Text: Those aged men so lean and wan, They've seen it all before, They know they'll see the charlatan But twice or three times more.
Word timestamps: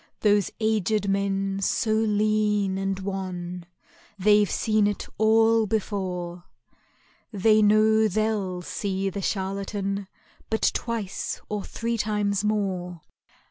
Those 0.21 0.49
aged 0.59 1.07
men 1.07 1.59
so 1.61 1.93
lean 1.93 2.79
and 2.79 2.99
wan, 3.01 3.67
They've 4.17 4.49
seen 4.49 4.87
it 4.87 5.05
all 5.19 5.67
before, 5.67 6.45
They 7.31 7.61
know 7.61 8.07
they'll 8.07 8.63
see 8.63 9.11
the 9.11 9.21
charlatan 9.21 10.07
But 10.49 10.71
twice 10.73 11.39
or 11.49 11.63
three 11.63 11.99
times 11.99 12.43
more. 12.43 13.01